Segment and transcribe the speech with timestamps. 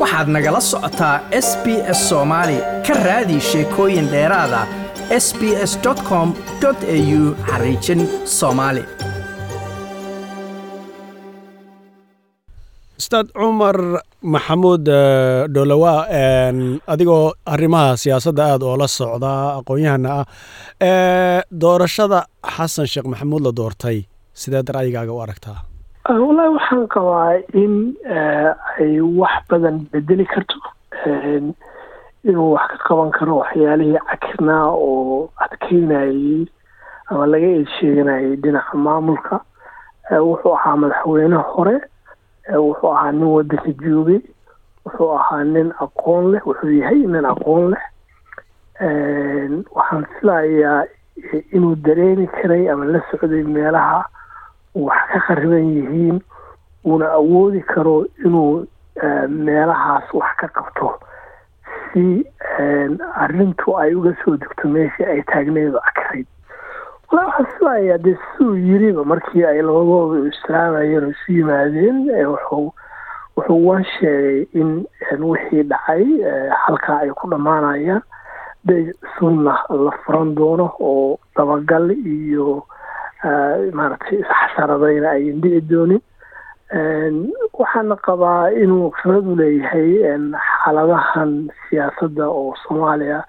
[0.00, 1.16] waxaad nagala socotaa
[1.46, 1.66] s b
[1.98, 4.60] s soomaali ka raadi sheekooyin dheeraada
[5.24, 5.40] s b
[5.70, 5.72] s
[6.08, 6.28] com
[6.64, 8.00] au xariijin
[8.38, 8.82] soomaali
[13.00, 13.76] ustaad cumar
[14.34, 14.84] maxamuud
[15.54, 15.94] dholowa
[16.92, 17.24] adigoo
[17.54, 22.18] arrimaha siyaasadda aada oo la socda aqoon-yahana ah doorashada
[22.56, 23.98] xasan sheekh maxamuud la doortay
[24.40, 25.58] sideed ra'yigaaga u aragtaa
[26.10, 27.94] wallaahi waxaan qabaa in
[28.80, 30.58] ay wax badan bedeli karto
[32.24, 36.46] inuu wax ka qaban karo waxyaalihii cakirnaa oo adkeynayey
[37.10, 39.40] ama laga eed sheeganayay dhinaca maamulka.
[40.10, 41.76] Wuxuu ahaa madaxweyne hore
[42.54, 44.20] wuxuu ahaa nin waddanka joogay
[44.84, 47.82] wuxuu ahaa nin aqoon leh wuxuu yahay nin aqoon leh.
[49.74, 50.84] Waxaan filayaa
[51.52, 54.04] inuu dareemi karay ama la socday meelaha
[54.74, 56.20] wax ka khariban yihiin
[56.86, 58.66] uuna awoodi karo inuu
[59.28, 60.98] meelahaas wax ka qabto.
[61.92, 62.24] Si
[63.16, 66.26] arrintu ay uga soo degto meeshii ay taagneedu akarayd
[67.10, 71.96] walaa waxaan filayaa dee siduu yiriba markii ay labadooda islaamayeen isu yimaadeen
[72.26, 72.72] wuxuu
[73.36, 74.86] wuxuu waan sheegay in
[75.30, 76.04] wixii dhacay
[76.64, 78.02] halkaa ay ku dhammaanayaan.
[78.64, 82.62] Day sunna la furan doono oo dabagal iyo
[83.24, 86.00] maaragtay isxasaradayna ayan dhici doonin
[87.58, 89.90] waxaana qabaa inuu khibrad u leeyahay
[90.64, 93.24] xaaladahan siyaasadda oo soomaaliya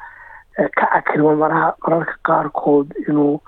[0.78, 3.42] ka cakirma maraha mararka qaarkood inuu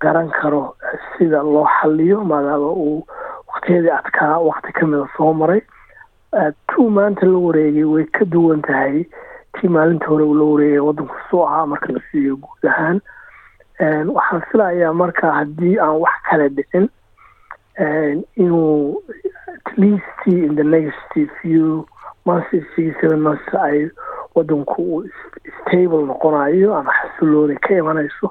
[0.00, 0.76] garan karo
[1.18, 3.06] sida loo xaliyo maadaama uu
[3.52, 5.60] waktiyadii adkaa wakti kamida soo maray.
[6.70, 9.04] Tuu maanta la wareegay way ka duwan tahay.
[9.54, 13.00] Tii maalinta hore uu la wareegay waddanku soo ahaa marka la siiyo guud ahaan
[14.14, 16.88] waxaan filayaa marka haddii aan wax kale dhicin
[18.36, 19.02] inuu
[19.66, 20.98] at least in the next
[21.42, 21.86] few
[22.26, 22.50] months
[23.00, 23.88] seven months ay
[24.34, 25.04] waddanku uu
[25.60, 28.30] stable noqonayo ama xasilooni ka imanayso.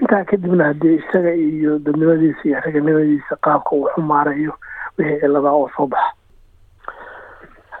[0.00, 4.52] Intaa kadibna haddii isaga iyo dadnimadiisa iyo raganimadiisa qaabka uu xumaarayo
[4.98, 6.12] wixii ciladaa oo soo baxa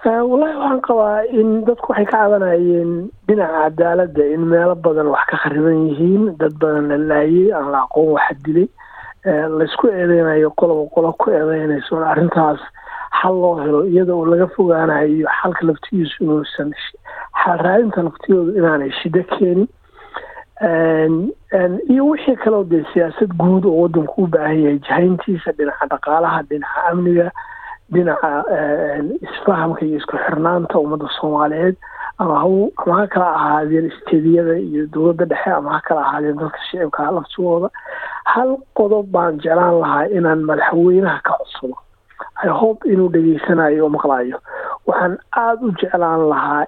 [0.04, 5.36] wallaahi waxaan qabaa in dadku waxay ka cabanayeen dhinaca cadaaladda in meelo badan wax ka
[5.42, 6.36] khariban yihiin.
[6.38, 8.68] Dad badan la laayay aan la aqoon waxa dilay.
[9.58, 12.60] Laysku eedeynayo qoloba qolo ku eedeynayso arrintaas
[13.22, 16.70] xal loo helo iyada oo laga fogaanayo xalka laftigiisu inuusan
[17.64, 19.66] raadinta laftiyoodu inaanay shiddo keenin.
[21.90, 26.86] Iyo wixii kaleo dee siyaasad guud oo waddanku u baahan yahay jahayntiisa dhinaca dhaqaalaha dhinaca
[26.90, 27.30] amniga
[27.92, 28.30] dhinaca
[29.26, 31.76] isfahamka iyo isku xirnaanta ummadda soomaaliyeed
[32.18, 32.46] ama ha
[32.82, 37.68] ama ha kala ahaadeen isteediyada iyo dowladda dhexe ama ha kala ahaadeen dadka shicibka laftigooda
[38.32, 41.76] hal qodob baan jeclaan lahaa inaan madaxweynaha ka codsado.
[42.44, 44.38] I hope inuu dhegeysanayo oo maqlayo
[44.86, 46.64] waxaan aada u jeclaan lahaa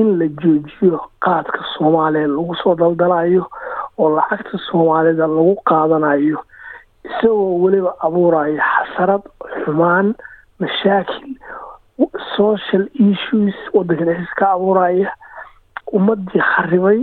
[0.00, 3.44] in la joojiyo qaadka soomaaliya lagu soo daldalayo
[3.98, 6.38] oo lacagta soomaalida lagu qaadanayo
[7.04, 9.22] isagoo weliba abuurayo xasarad
[9.64, 10.14] xumaan
[10.62, 11.34] mashaakil
[12.36, 15.10] social issues waddanka dhexdiis ka abuuraya
[15.92, 17.00] ummadii kharibay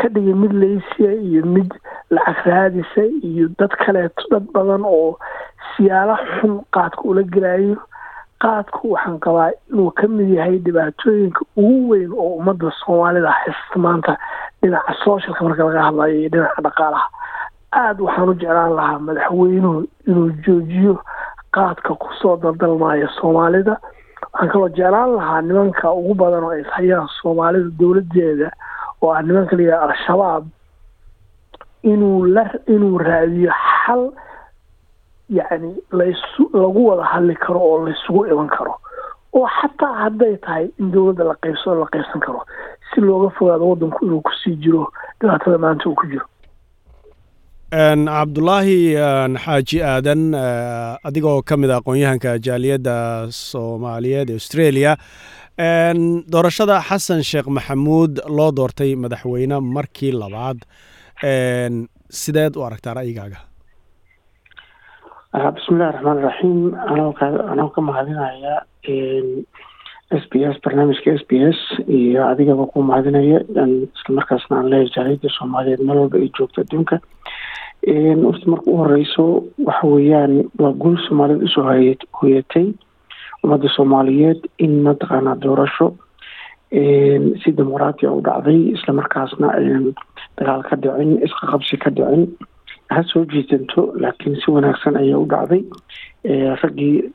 [0.00, 1.70] ka dhigay mid laysiya iyo mid
[2.10, 5.18] lacag raadisa iyo dad kaleeto dad badan oo
[5.76, 7.76] siyaalo xun qaadka ula gelayo
[8.42, 14.16] qaadku waxaan qabaa inuu ka mid yahay dhibaatooyinka ugu weyn oo ummadda soomaalida haysta maanta
[14.62, 17.06] dhinaca socialka marka laga hadlayo iyo dhinaca dhaqaalaha.
[17.72, 20.94] Aada waxaan u jeclaan lahaa madaxweynuhu inuu joojiyo
[21.58, 23.74] qaadka ku soo daldalmaya soomaalida
[24.32, 28.48] waxaan kaloo jeclaan lahaa nimanka ugu badan oo ay hayaan soomaalida dowladeeda
[29.02, 30.44] oo ah nimanka la yidhaha al-shabaab.
[31.82, 33.52] Inuu la inuu raadiyo
[33.86, 34.02] xal
[35.30, 38.74] yacni laysu lagu wada hadli karo oo laysugu iman karo
[39.32, 42.42] oo xataa hadday tahay in dowladda la qaybsado la qaybsan karo
[42.90, 44.88] si looga fogaado waddanku inuu ku sii jiro
[45.20, 46.26] dhibaatada maanta uu ku jiro
[47.72, 48.96] cabdulaahi
[49.44, 50.32] xaaji aadan
[51.04, 54.96] adigoo ka mid a aqoon-yahanka jaaliyadda soomaaliyeed ee australia.
[56.32, 60.58] Doorashada xasan sheekh maxamuud loo doortay madaxweyne markii labaad.
[62.20, 63.38] Sideed u aragtaa ra'yigaaga
[65.56, 66.58] bismillahi raxmaan raxiim
[67.52, 68.54] anoo ka mahadinaya
[70.22, 73.38] s b s barnaamijka s b s iyo adigaba ku mahadinaya
[73.96, 76.96] islamarkaasna aan leeyahay jaaliyadda soomaaliyeed meel walba ay joogto adduunka
[77.86, 81.62] horta marka u horeyso waxa weeyaan waa guul soomaaliyed u soo
[82.20, 82.72] hoyatay
[83.44, 85.94] ummadda soomaaliyeed in mataqaanaa doorasho
[87.42, 89.48] si dimuqraatiya u dhacday islamarkaasna
[90.38, 92.26] dagaal ka dhicin isqaqabsi ka dhicin
[92.90, 95.62] ha soo jiidanto laakiin si wanaagsan ayaa u dhacday
[96.62, 97.12] raggii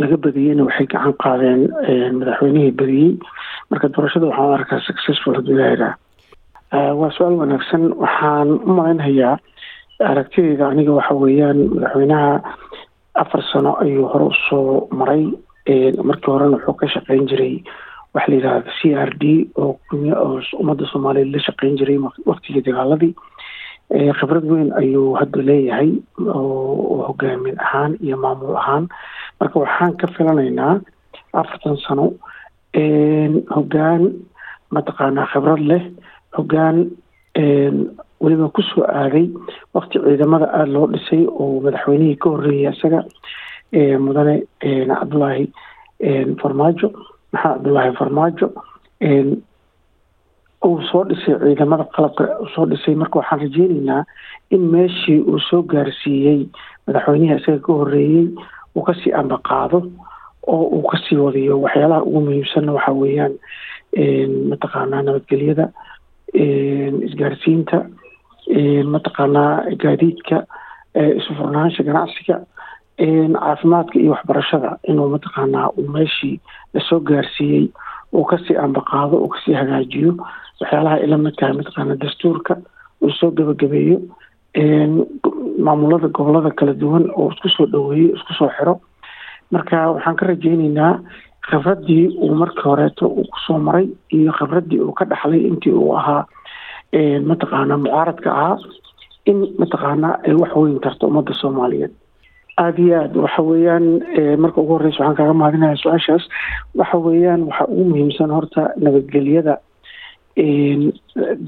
[0.00, 1.60] laga badiyeyna waxay gacan qaadeen
[2.18, 3.12] madaxweynihii badiyey
[3.70, 5.94] marka doorashada waxaan arkaa successful hadduu ilaahayraa
[6.74, 7.92] waa su'aal wanaagsan.
[8.02, 9.38] Waxaan u malaynayaa
[10.10, 12.42] aragtideyda aniga waxa weeyaan madaxweynaha
[13.22, 15.24] afar sano ayuu hore u soo maray.
[16.08, 17.62] Markii horena wuxuu ka shaqeyn jiray
[18.14, 19.78] waxa la yidhahda c r d oo
[20.60, 23.14] ummadda soomaaliyeed la shaqeyn jiray waktigii dagaaladii.
[24.18, 28.88] Khibrad weyn ayuu hadda leeyahay oo hogaamin ahaan iyo maamul ahaan.
[29.40, 30.80] Marka waxaan ka filanaynaa
[31.32, 32.12] afartan sano.
[33.54, 34.02] Hoggaan
[34.74, 35.82] mataqaanaa khibrad leh
[36.36, 36.76] hoggaan
[38.22, 39.26] weliba ku soo aaday
[39.74, 43.00] wakti ciidamada aada loo dhisay oo madaxweynihii ka horreeyay isaga
[44.06, 45.44] mudane cabdulaahi
[46.42, 46.88] farmaajo
[47.32, 48.46] maxamed cabdulaahi farmaajo
[50.66, 52.94] uu soo dhisay ciidamada qalabka soo dhisay.
[52.94, 54.04] Marka waxaan rajeyneynaa
[54.50, 56.40] in meeshii uu soo gaarsiiyey
[56.86, 58.26] madaxweynihii isaga ka horreeyey
[58.76, 59.78] uu ka sii ambaqaado
[60.46, 63.34] oo uu ka sii wadiyo waxyaalaha ugu muhiimsanna waxa weeyaan
[64.50, 65.66] mataqaanaa nabadgelyada
[66.34, 67.78] isgaarsiinta
[68.94, 69.52] mataqaanaa
[69.82, 70.36] gaadiidka
[71.18, 72.36] isfurnaansha ganacsiga
[72.98, 76.36] caafimaadka iyo waxbarashada inuu mataqaanaa uu meeshii
[76.74, 77.64] la soo gaarsiiyey
[78.12, 80.12] uu ka sii ambaqaado uu ka sii hagaajiyo
[80.60, 82.56] waxyaalaha ila mid tahay mataqaanaa dastuurka
[83.02, 83.98] uu soo gebagabeeyo
[85.66, 88.74] maamulada gobollada kala duwan oo isku soo dhaweeyo isku xiro.
[89.50, 90.92] Marka waxaan ka rajeyneynaa
[91.48, 93.86] khibraddii uu markii horeeto uu ku soo maray
[94.18, 96.22] iyo khibraddii uu ka dhaxlay intii uu ahaa
[97.30, 98.56] mataqaanaa mucaaradka ahaa
[99.30, 101.92] in mataqaanaa ay wax weyn tarto ummadda soomaaliyeed.
[102.62, 103.86] Aada iyo aad waxa weeyaan
[104.42, 106.24] marka ugu horreysa waxaan kaaga mahadinaya su'aashaas.
[106.80, 109.54] Waxa weeyaan waxa ugu muhiimsan horta nabadgelyada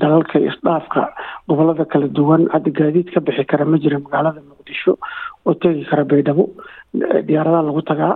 [0.02, 1.02] dalalka isdhaafka
[1.48, 4.92] gobollada kala duwan hadda gaadiid ka bixi kara ma jira magaalada muqdisho
[5.46, 6.44] oo tegi kara baydhabo
[7.28, 8.14] diyaaradaha lagu tagaa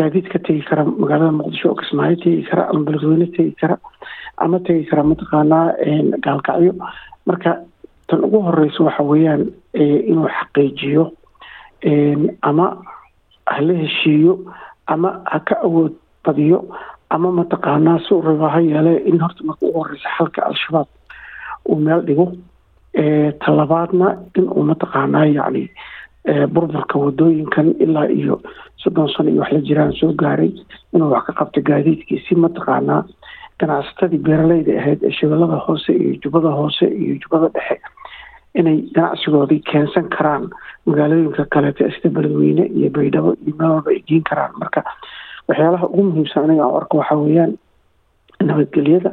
[0.00, 3.76] gaadiid ka tegi kara magaalada muqdisho oo kismaayo tegi kara ama beledweyne tegi kara
[4.44, 5.66] ama tegi kara mataqaanaa
[6.24, 6.72] gaalkacyo.
[7.26, 7.50] Marka
[8.08, 9.42] tan ugu horeysa waxa weeyaan
[10.10, 11.04] inuu xaqiijiyo
[12.50, 12.66] ama
[13.46, 14.32] hala heshiiyo
[14.86, 15.92] ama ha ka awood
[16.24, 16.58] badiyo
[17.10, 20.88] ama mataqaanaa si uu rabaa ha yeele in horta marka ugu horeysa xalka al-shabaab
[21.68, 22.26] uu meel dhigo
[23.44, 24.08] talabaadna
[24.38, 25.64] in uu mataqaanaa yacni
[26.54, 28.40] burburka wadooyinkan ilaa iyo
[28.82, 30.52] soddon sano iyo wax la jiraan soo gaaray
[30.94, 33.04] inuu wax ka qabto gaadiidkii si mataqaanaa
[33.60, 37.76] ganacsatadii beeraleyda ahayd ee shabeellada hoose iyo jubbada hoose iyo jubbada dhexe
[38.54, 40.44] inay ganacsigoodii keensan karaan
[40.86, 44.52] magaalooyinka kaleeto sida beledweyne iyo baydhabo iyo meel walba ay geen karaan.
[44.60, 44.80] Marka
[45.48, 47.52] waxyaalaha ugu muhiimsan aniga aan arko waxaa weeyaan
[48.48, 49.10] nabadgelyada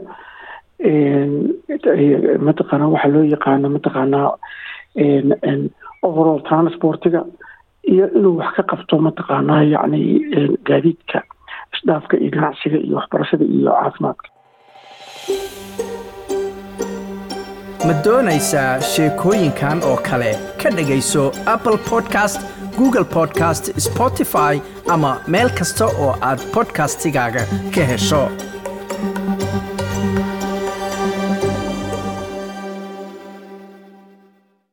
[2.47, 4.29] mataqaanaa waxaa loo yaqaano mataqaanaa
[6.07, 7.21] overall transportiga
[7.93, 10.01] iyo inuu wax ka qabto mataqaanaa yacni
[10.69, 11.19] gaadiidka
[11.75, 14.27] isdhaafka iyo ganacsiga iyo waxbarashada iyo caafimaadka.
[17.87, 20.31] Ma doonaysaa sheekooyinkan oo kale?
[20.63, 21.23] Ka dhegayso
[21.55, 22.41] apple podcast
[22.77, 24.53] google podcast spotify
[24.93, 27.43] ama meel kasta oo aad podcastigaaga
[27.75, 28.21] ka hesho